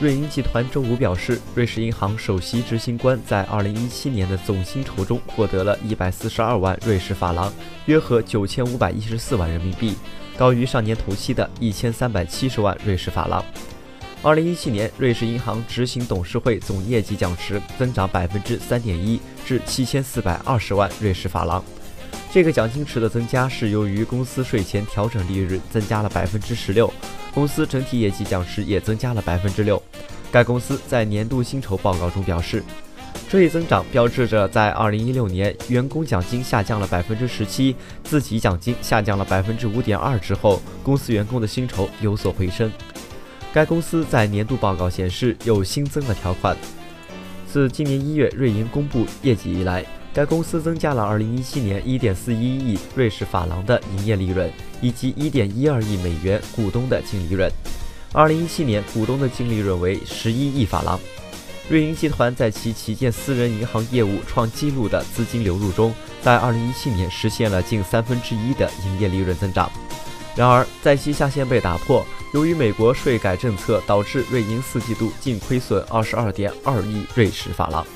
[0.00, 7.52] 瑞银集团周五表示，瑞士银行首席执行官在2017年的总薪酬中获得了142万瑞士法郎，
[7.86, 9.96] 约合9514万人民币，
[10.36, 13.44] 高于上年同期的1370万瑞士法郎。
[14.22, 21.60] 2017年，瑞士银行执行董事会总业绩奖池增长3.1%至7420万瑞士法郎。
[22.30, 26.88] 这个奖金池的增加是由于公司税前调整利润增加了16%。
[27.34, 29.80] 公司整体业绩奖池也增加了百分之六。
[30.30, 32.62] 该公司在年度薪酬报告中表示，
[33.28, 37.74] 这一增长标志着在二零一六年员工奖金下降了百分之十七，
[38.04, 42.70] 自己奖金下降了百分之五点二之后，公司员工的薪酬有所回升。
[43.52, 46.56] 该公司在年度报告显示有新增的条款。
[47.50, 49.84] 自今年一月瑞银公布业绩以来。
[50.14, 54.50] 该公司增加了2017年1.41亿瑞士法郎的营业利润，
[54.80, 57.48] 以及1.12亿美元股东的净利润。
[58.12, 60.98] 二零一七年股东的净利润为十一亿法郎。
[61.68, 69.70] 瑞银集团在其旗舰私人银行业务创纪录的资金流入中，在二零一七年实现了近三分之一的营业利润增长。
[70.34, 77.86] 然而，在其下限被打破，由于美国税改政策，导致瑞银四季度净亏损二十二点二亿瑞士法郎。